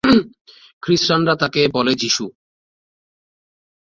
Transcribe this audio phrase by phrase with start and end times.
[0.83, 2.25] খ্রিস্টানরা তাকে বলে যিশু।